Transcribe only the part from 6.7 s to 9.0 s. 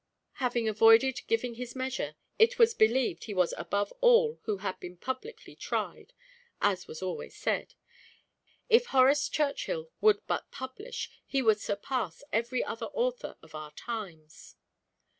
was always said "If